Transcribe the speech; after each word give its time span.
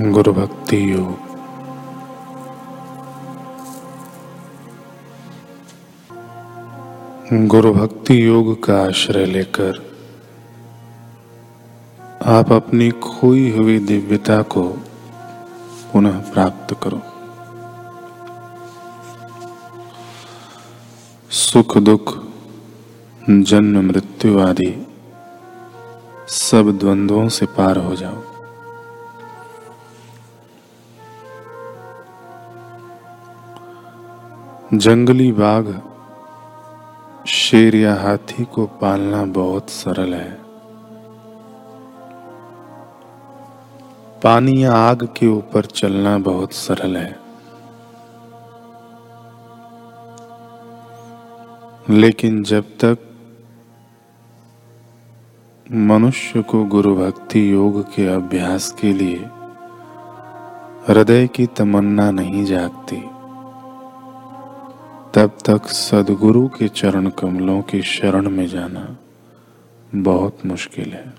गुरु 0.00 0.32
भक्ति 0.32 0.92
योग। 0.92 1.18
गुरु 7.46 7.72
भक्ति 7.72 8.26
योग 8.26 8.64
का 8.64 8.86
आश्रय 8.86 9.24
लेकर 9.24 9.96
आप 12.26 12.52
अपनी 12.52 12.90
खोई 12.90 13.50
हुई 13.50 13.78
दिव्यता 13.78 14.42
को 14.42 14.62
पुनः 15.92 16.32
प्राप्त 16.32 16.76
करो। 16.82 17.02
सुख 21.30 21.78
दुख, 21.78 22.24
जन्म 23.30 23.86
मृत्यु 23.86 24.40
आदि 24.40 24.86
सब 26.28 26.78
द्वंद्वों 26.78 27.28
से 27.28 27.46
पार 27.46 27.76
हो 27.76 27.96
जाओ। 27.96 28.37
जंगली 34.78 35.32
बाघ 35.32 35.78
शेर 37.26 37.74
या 37.74 37.94
हाथी 37.94 38.44
को 38.44 38.66
पालना 38.66 39.24
बहुत 39.24 39.70
सरल 39.70 40.14
है। 40.14 40.40
पानी 44.24 44.64
या 44.64 44.72
आग 44.72 45.08
के 45.16 45.26
ऊपर 45.26 45.64
चलना 45.64 46.18
बहुत 46.18 46.52
सरल 46.52 46.96
है। 46.96 47.18
लेकिन 51.90 52.42
जब 52.42 52.62
तक 52.62 52.98
मनुष्य 55.72 56.42
को 56.42 56.64
गुरु 56.64 56.96
भक्ति 56.96 57.52
योग 57.52 57.94
के 57.94 58.06
अभ्यास 58.06 58.72
के 58.80 58.92
लिए 58.92 59.30
हृदय 60.88 61.26
की 61.26 61.46
तमन्ना 61.46 62.10
नहीं 62.10 62.44
जागती 62.44 63.17
तब 65.18 65.38
तक 65.46 65.66
सदगुरु 65.66 66.48
के 66.48 66.68
चरण 66.68 67.10
कमलों 67.10 67.62
की 67.62 67.82
शरण 67.82 68.28
में 68.30 68.46
जाना 68.48 68.96
बहुत 69.94 70.46
मुश्किल 70.46 70.92
है। 70.92 71.14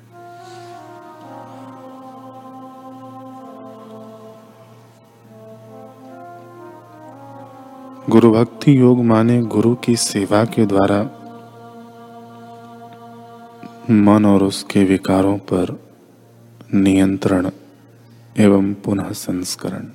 गुरु 8.09 8.31
भक्ति 8.31 8.80
योग 8.80 9.03
माने 9.03 9.42
गुरु 9.42 9.75
की 9.75 9.95
सेवा 9.95 10.45
के 10.45 10.66
द्वारा 10.66 11.03
मन 13.92 14.25
और 14.25 14.44
उसके 14.44 14.83
विकारों 14.83 15.38
पर 15.38 15.80
नियंत्रण 16.73 17.50
एवं 18.38 18.73
पुनः 18.73 19.11
संस्करण। 19.11 19.88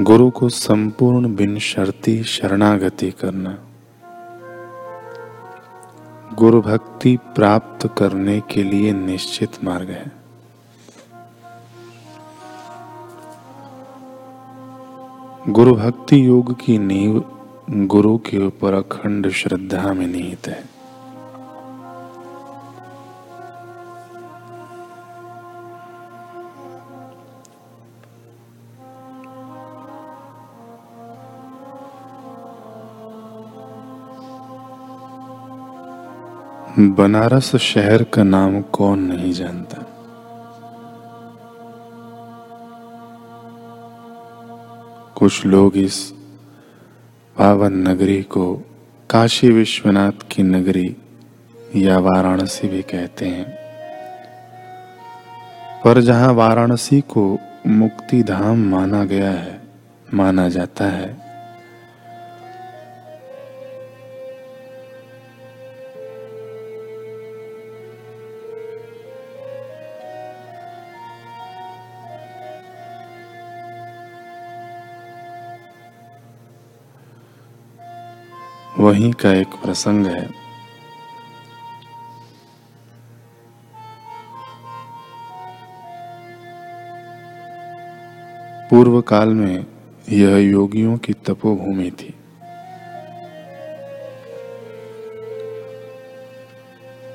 गुरु 0.00 0.30
को 0.30 0.48
संपूर्ण 0.48 1.34
बिन 1.34 1.58
शर्ती 1.58 2.24
शरणागति 2.24 3.10
करना। 3.10 3.58
गुरु 6.34 6.60
भक्ति 6.60 7.16
प्राप्त 7.16 7.90
करने 7.98 8.40
के 8.40 8.62
लिए 8.62 8.92
निश्चित 8.92 9.64
मार्ग 9.64 9.90
है। 9.90 10.12
गुरु 15.48 15.74
भक्ति 15.74 16.26
योग 16.26 16.60
की 16.60 16.78
नींव 16.78 17.24
गुरु 17.70 18.18
के 18.18 18.46
ऊपर 18.46 18.74
अखंड 18.74 19.30
श्रद्धा 19.30 19.92
में 19.92 20.06
निहित 20.06 20.46
है। 20.46 20.77
बनारस 36.78 37.56
शहर 37.56 38.02
का 38.02 38.22
नाम 38.22 38.60
कौन 38.60 38.98
नहीं 38.98 39.32
जानता? 39.32 39.82
कुछ 45.16 45.46
लोग 45.46 45.76
इस 45.76 46.10
पावन 47.38 47.88
नगरी 47.88 48.22
को 48.22 48.56
काशी 49.10 49.50
विश्वनाथ 49.50 50.12
की 50.30 50.42
नगरी 50.42 50.96
या 51.76 51.98
वाराणसी 51.98 52.68
भी 52.68 52.82
कहते 52.82 53.26
हैं। 53.26 53.58
पर 55.84 56.00
जहाँ 56.00 56.32
वाराणसी 56.32 57.00
को 57.00 57.38
मुक्ति 57.66 58.22
धाम 58.22 58.58
माना 58.58 59.04
गया 59.04 59.30
है, 59.30 59.60
माना 60.14 60.48
जाता 60.48 60.84
है 60.84 61.27
वहीं 78.78 79.12
का 79.12 79.32
एक 79.32 79.46
प्रसंग 79.46 80.06
है। 80.06 80.28
पूर्व 88.70 89.00
काल 89.00 89.28
में 89.28 89.66
यह 90.08 90.36
योगियों 90.36 90.98
की 90.98 91.12
तपोभूमि 91.12 91.90
थी। 91.90 92.14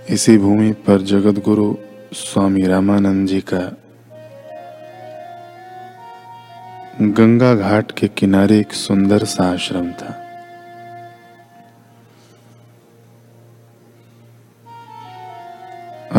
इसी 0.10 0.38
भूमि 0.38 0.72
पर 0.72 1.02
जगत 1.02 1.44
गुरु 1.44 1.76
स्वामी 2.14 2.62
रामानंद 2.62 3.28
जी 3.28 3.42
का 3.42 3.78
गंगा 7.02 7.56
घाट 7.56 7.92
के 7.92 8.08
किनारे 8.08 8.60
एक 8.60 8.74
सुंदर 8.74 9.24
सा 9.24 9.54
आश्रम 9.54 9.92
था। 9.92 10.23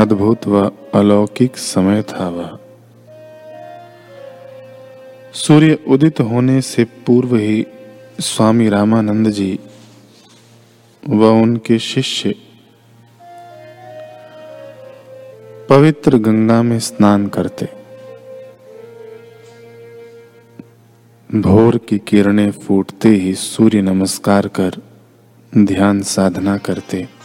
अद्भुत 0.05 0.47
व 0.47 0.73
अलौकिक 0.95 1.57
समय 1.57 2.03
था 2.03 2.29
वह। 2.29 2.59
सूर्य 5.33 5.79
उदित 5.89 6.21
होने 6.21 6.61
से 6.61 6.85
पूर्व 6.85 7.37
ही 7.37 7.67
स्वामी 8.21 8.69
रामानंद 8.69 9.31
जी 9.31 9.59
व 11.09 11.25
उनके 11.27 11.79
शिष्य 11.79 12.35
पवित्र 15.69 16.19
गंगा 16.19 16.63
में 16.63 16.79
स्नान 16.79 17.27
करते। 17.27 17.69
भोर 21.41 21.79
की 21.79 21.99
किरणें 21.99 22.51
फूटते 22.51 23.09
ही 23.09 23.35
सूर्य 23.35 23.83
नमस्कार 23.83 24.49
कर 24.49 24.83
ध्यान 25.59 26.03
साधना 26.03 26.59
करते। 26.59 27.24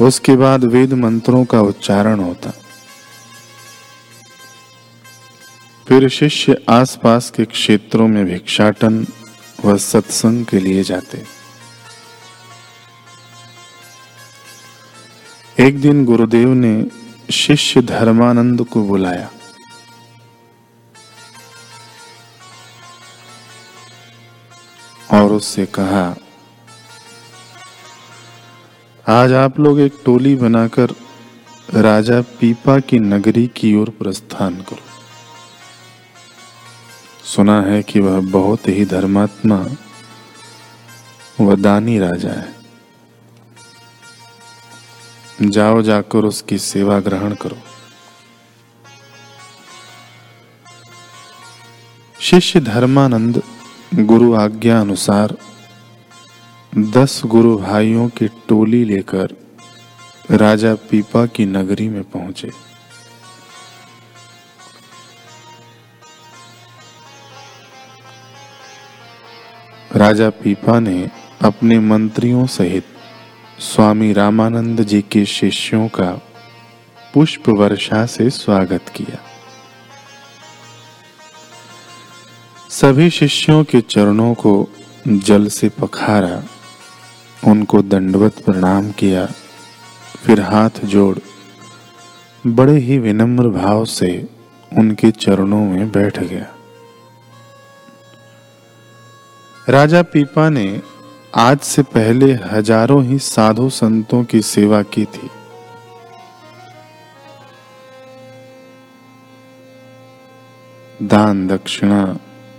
उसके 0.00 0.36
बाद 0.36 0.64
वेद 0.64 0.92
मंत्रों 0.92 1.44
का 1.44 1.60
उच्चारण 1.60 2.20
होता। 2.20 2.50
फिर 5.88 6.08
शिष्य 6.08 6.64
आसपास 6.68 7.30
के 7.30 7.44
क्षेत्रों 7.44 8.08
में 8.08 8.24
भिक्षाटन 8.26 9.06
व 9.64 9.76
सत्संग 9.76 10.44
के 10.44 10.58
लिए 10.58 10.82
जाते। 10.82 11.24
एक 15.60 15.80
दिन 15.80 16.04
गुरुदेव 16.04 16.48
ने 16.48 16.86
शिष्य 17.32 17.82
धर्मानंद 17.82 18.64
को 18.64 18.82
बुलाया। 18.82 19.30
और 25.12 25.32
उससे 25.32 25.66
कहा 25.66 26.19
आज 29.10 29.32
आप 29.32 29.60
लोग 29.60 29.80
एक 29.80 29.94
टोली 30.04 30.36
बनाकर 30.36 30.90
राजा 31.74 32.20
पीपा 32.20 32.80
की 32.80 32.98
नगरी 32.98 33.46
की 33.46 33.74
ओर 33.74 33.90
प्रस्थान 33.90 34.56
करो। 34.56 34.78
सुना 37.24 37.62
है 37.62 37.82
कि 37.82 38.00
वह 38.00 38.20
बहुत 38.20 38.68
ही 38.68 38.84
धर्मात्मा 38.84 39.66
व 41.40 41.56
दानी 41.56 41.98
राजा 41.98 42.30
है। 42.30 42.54
जाओ 45.42 45.82
जाकर 45.82 46.18
उसकी 46.18 46.58
सेवा 46.58 47.00
ग्रहण 47.00 47.34
करो। 47.34 47.58
शिष्य 52.20 52.60
धर्मानंद 52.60 53.42
गुरु 53.94 54.34
आज्ञा 54.34 54.80
अनुसार 54.80 55.36
दस 56.78 57.22
गुरु 57.26 57.56
भाइयों 57.58 58.08
की 58.08 58.28
टोली 58.28 58.84
लेकर 58.84 59.28
राजा 60.30 60.74
पीपा 60.74 61.26
की 61.26 61.46
नगरी 61.46 61.88
में 61.88 62.02
पहुँचे। 62.02 62.50
राजा 69.96 70.30
पीपा 70.30 70.80
ने 70.80 71.10
अपने 71.42 71.78
मंत्रियों 71.78 72.46
सहित 72.46 72.84
स्वामी 73.58 74.12
रामानंद 74.12 74.82
जी 74.82 75.02
के 75.02 75.24
शिष्यों 75.24 75.88
का 75.88 76.10
पुष्प 77.14 77.48
वर्षा 77.48 78.06
से 78.06 78.30
स्वागत 78.30 78.88
किया। 78.88 79.18
सभी 82.70 83.10
शिष्यों 83.10 83.64
के 83.64 83.80
चरणों 83.80 84.34
को 84.34 84.68
जल 85.08 85.48
से 85.48 85.68
पखारा 85.68 86.42
उनको 87.42 87.80
दंडवत 87.82 88.38
प्रणाम 88.44 88.90
किया, 88.90 89.26
फिर 90.24 90.40
हाथ 90.40 90.84
जोड़, 90.84 91.18
बड़े 92.44 92.76
ही 92.78 92.98
विनम्र 92.98 93.48
भाव 93.48 93.84
से 93.84 94.10
उनके 94.72 95.10
चरणों 95.10 95.64
में 95.64 95.90
बैठ 95.90 96.18
गया। 96.18 96.46
राजा 99.68 100.02
पीपा 100.02 100.48
ने 100.48 100.80
आज 101.34 101.58
से 101.58 101.82
पहले 101.88 102.32
हज़ारों 102.44 103.02
ही 103.04 103.18
साधु 103.18 103.68
संतों 103.70 104.22
की 104.24 104.40
सेवा 104.42 104.82
की 104.84 105.04
थी। 105.06 105.30
दान, 111.02 111.46
दक्षिणा 111.48 112.18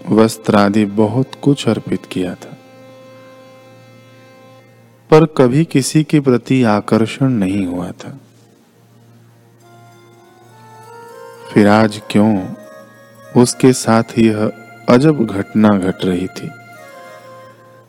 वस्त्र 0.10 0.56
आदि 0.56 0.86
बहुत 0.86 1.32
कुछ 1.42 1.68
अर्पित 1.70 2.06
किया 2.06 2.34
था। 2.36 2.51
पर 5.12 5.26
कभी 5.26 5.66
किसी 5.66 6.04
के 6.04 6.20
प्रति 6.20 6.64
आकर्षण 6.64 7.30
नहीं 7.30 7.66
हुआ 7.66 7.92
था। 7.92 8.20
फिर 11.54 11.68
आज 11.68 12.02
क्यों 12.10 12.54
उसके 13.38 13.74
साथ 13.74 14.04
यह 14.20 14.52
अजब 14.90 15.26
घटना 15.26 15.70
घट 15.70 16.06
रही 16.06 16.28
थी? 16.28 16.50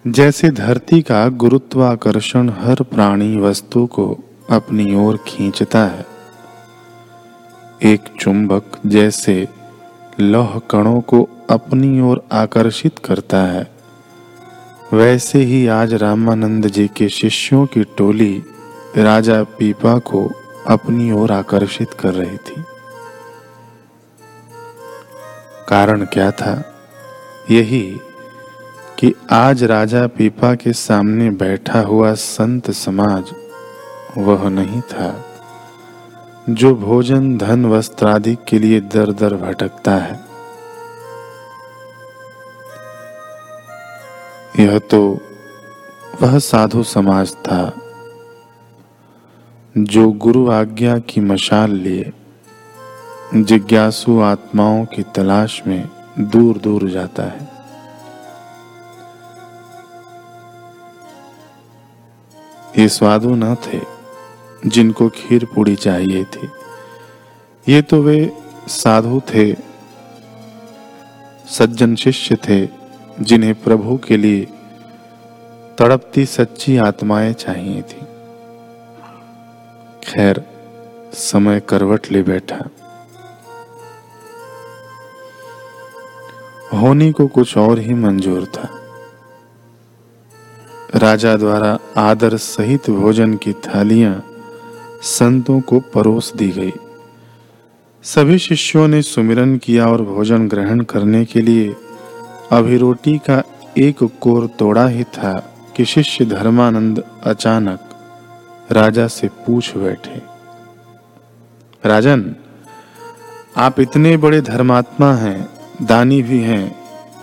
जैसे 0.06 0.50
धरती 0.50 1.02
का 1.02 1.28
गुरुत्वाकर्षण 1.28 2.48
हर 2.48 2.82
प्राणी 2.82 3.36
वस्तु 3.36 3.86
को 3.86 4.18
अपनी 4.50 4.94
ओर 4.94 5.16
खींचता 5.16 5.84
है। 5.84 6.06
एक 7.82 8.00
चुंबक 8.20 8.62
जैसे 8.86 9.48
लौह 10.20 10.58
कणों 10.58 11.00
को 11.00 11.28
अपनी 11.50 12.00
ओर 12.00 12.24
आकर्षित 12.32 12.98
करता 12.98 13.42
है। 13.42 13.71
वैसे 14.92 15.38
ही 15.38 15.66
आज 15.66 15.92
रामानंद 15.94 16.66
जी 16.66 16.86
के 16.88 17.08
शिष्यों 17.08 17.66
की 17.66 17.82
टोली 17.98 18.42
राजा 18.96 19.42
पीपा 19.42 19.98
को 19.98 20.24
अपनी 20.66 21.12
ओर 21.12 21.32
आकर्षित 21.32 21.92
कर 21.92 22.14
रही 22.14 22.36
थी। 22.36 22.64
कारण 25.68 26.04
क्या 26.04 26.30
था? 26.30 26.64
यही 27.50 27.82
कि 28.98 29.14
आज 29.30 29.64
राजा 29.64 30.06
पीपा 30.06 30.54
के 30.54 30.72
सामने 30.72 31.30
बैठा 31.30 31.80
हुआ 31.80 32.12
संत 32.14 32.70
समाज 32.70 33.32
वह 34.18 34.48
नहीं 34.48 34.80
था, 34.80 35.24
जो 36.50 36.74
भोजन, 36.74 37.36
धन 37.38 37.66
वस्त्र 37.66 38.06
आदि 38.06 38.36
के 38.48 38.58
लिए 38.58 38.80
दर 38.80 39.12
दर 39.12 39.34
भटकता 39.36 39.96
है। 39.96 40.31
यह 44.62 44.78
तो 44.78 45.18
वह 46.20 46.38
साधु 46.38 46.82
समाज 46.82 47.32
था, 47.36 47.62
जो 49.76 50.10
गुरु 50.12 50.50
आज्ञा 50.50 50.98
की 50.98 51.20
मशाल 51.20 51.70
लिए 51.70 52.12
जिज्ञासु 53.34 54.18
आत्माओं 54.20 54.84
की 54.84 55.02
तलाश 55.14 55.62
में 55.66 55.88
दूर 56.18 56.58
दूर 56.58 56.88
जाता 56.90 57.22
है। 57.22 57.48
ये 62.78 62.88
स्वादु 62.88 63.34
न 63.34 63.54
थे, 63.66 63.80
जिनको 64.66 65.08
खीर 65.08 65.44
पूड़ी 65.44 65.76
चाहिए 65.76 66.24
थी। 66.24 66.48
ये 67.66 67.82
तो 67.82 68.02
वे 68.02 68.20
साधु 68.68 69.20
थे, 69.34 69.52
सज्जन 71.50 71.94
शिष्य 71.94 72.36
थे 72.48 72.81
जिन्हें 73.20 73.54
प्रभु 73.54 73.96
के 73.96 74.16
लिए 74.16 74.48
तड़पती 75.78 76.26
सच्ची 76.26 76.76
आत्माएँ 76.76 77.32
चाहिए 77.32 77.82
थी। 77.82 78.06
खैर, 80.04 80.44
समय 81.12 81.60
करवट 81.60 82.12
ले 82.12 82.22
बैठा। 82.22 82.70
होनी 86.74 87.12
को 87.12 87.26
कुछ 87.26 87.56
और 87.56 87.78
ही 87.78 87.94
मंजूर 87.94 88.44
था। 88.44 88.68
राजा 90.94 91.36
द्वारा 91.36 91.78
आदर 91.96 92.36
सहित 92.36 92.90
भोजन 92.90 93.34
की 93.34 93.52
थालियाँ 93.52 94.26
संतों 95.02 95.60
को 95.60 95.80
परोस 95.80 96.32
दी 96.34 96.48
गई। 96.48 96.72
सभी 98.02 98.38
शिष्यों 98.38 98.88
ने 98.88 99.02
सुमिरन 99.02 99.56
किया 99.56 99.88
और 99.88 100.02
भोजन 100.02 100.48
ग्रहण 100.48 100.80
करने 100.80 101.24
के 101.24 101.40
लिए 101.40 101.76
अभी 102.52 102.76
रोटी 102.76 103.16
का 103.18 103.42
एक 103.78 104.02
कोर 104.20 104.46
तोड़ा 104.58 104.86
ही 104.88 105.04
था 105.04 105.32
कि 105.76 105.84
शिष्य 105.84 106.24
धर्मानंद 106.24 107.02
अचानक 107.22 107.88
राजा 108.72 109.06
से 109.08 109.28
पूछ 109.28 109.76
बैठे, 109.76 110.20
राजन, 111.84 112.34
आप 113.56 113.80
इतने 113.80 114.16
बड़े 114.16 114.40
धर्मात्मा 114.40 115.12
हैं, 115.14 115.48
दानी 115.82 116.22
भी 116.22 116.40
हैं, 116.40 116.64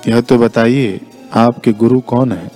यह 0.08 0.22
तो 0.22 0.38
बताइए 0.38 1.00
आपके 1.34 1.74
गुरु 1.74 2.00
कौन 2.00 2.32
है? 2.32 2.52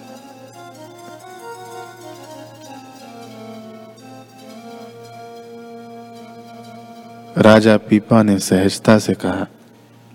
राजा 7.38 7.78
पीपा 7.78 8.24
ने 8.24 8.40
सहजता 8.40 9.00
से 9.00 9.14
कहा, 9.14 9.48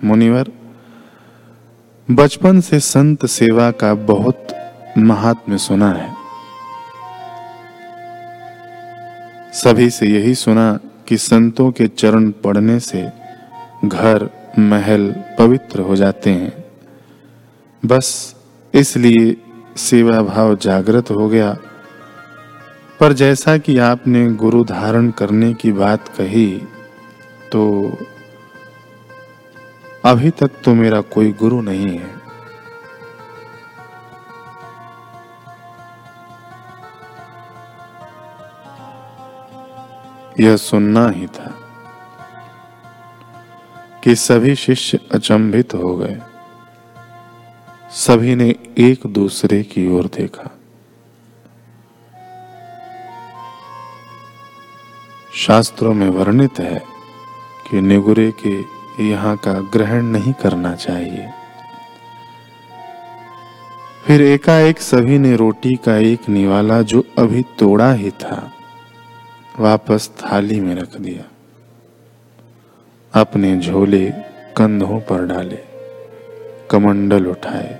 मुनिवर 0.05 0.53
बचपन 2.11 2.61
से 2.61 2.81
संत 2.81 3.27
सेवा 3.27 3.71
का 3.71 3.95
बहुत 3.95 4.47
महात्म्य 4.99 5.59
सुना 5.59 5.93
है। 5.93 6.15
सभी 9.53 9.91
से 9.91 10.07
यही 10.07 10.35
सुना 10.35 10.79
कि 11.09 11.17
संतों 11.17 11.71
के 11.71 11.89
चरण 11.89 12.31
पड़ने 12.31 12.81
से 12.81 13.09
घर, 13.85 14.31
महल 14.59 15.15
पवित्र 15.39 15.81
हो 15.81 15.97
जाते 15.97 16.31
हैं। 16.31 16.65
बस 17.85 18.35
इसलिए 18.75 19.37
सेवा 19.77 20.23
भाव 20.23 20.57
जागृत 20.57 21.11
हो 21.11 21.29
गया। 21.29 21.57
पर 23.01 23.13
जैसा 23.13 23.59
कि 23.59 23.79
आपने 23.79 24.33
गुरु 24.33 24.65
धारण 24.65 25.11
करने 25.11 25.55
की 25.55 25.73
बात 25.73 26.09
कही 26.09 26.63
तो 27.53 27.93
अभी 30.05 30.31
तक 30.31 30.49
तो 30.65 30.75
मेरा 30.75 31.01
कोई 31.01 31.33
गुरु 31.33 31.61
नहीं 31.61 31.99
है। 31.99 32.19
यह 40.41 40.57
सुनना 40.57 41.09
ही 41.09 41.27
था 41.27 41.55
कि 44.05 44.15
सभी 44.15 44.55
शिष्य 44.55 44.99
अचंभित 45.13 45.75
हो 45.75 45.97
गए। 45.97 46.21
सभी 47.91 48.35
ने 48.35 48.55
एक 48.79 49.07
दूसरे 49.07 49.63
की 49.63 49.89
ओर 49.89 50.05
देखा। 50.07 50.51
शास्त्रों 55.35 55.95
में 55.95 56.09
वर्णित 56.09 56.59
है 56.59 56.85
कि 57.71 57.81
निगुरे 57.81 58.31
के 58.31 58.78
यहाँ 59.01 59.37
का 59.37 59.53
ग्रहण 59.73 60.03
नहीं 60.03 60.33
करना 60.33 60.75
चाहिए। 60.75 61.29
फिर 64.07 64.23
एकाएक 64.23 64.81
सभी 64.81 65.19
ने 65.19 65.37
रोटी 65.37 65.75
का 65.77 65.97
एक 65.97 66.29
निवाला 66.29 66.83
जो 66.83 67.05
अभी 67.19 67.43
तोड़ा 67.59 67.93
ही 67.93 68.11
था, 68.11 68.53
वापस 69.61 70.11
थाली 70.19 70.61
में 70.61 70.75
रख 70.75 70.97
दिया। 70.97 71.25
अपने 73.21 73.57
झोले 73.59 74.11
कंधों 74.57 75.01
पर 75.01 75.27
डाले, 75.27 75.59
कमंडल 76.71 77.27
उठाए 77.27 77.79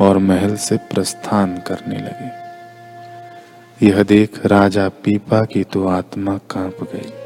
और 0.00 0.18
महल 0.18 0.56
से 0.56 0.76
प्रस्थान 0.76 1.56
करने 1.58 1.98
लगे। 1.98 2.30
यह 3.86 4.02
देख 4.02 4.46
राजा 4.46 4.88
पीपा 4.88 5.44
की 5.44 5.64
तो 5.64 5.86
आत्मा 5.88 6.38
काँप 6.50 6.82
गई। 6.82 7.23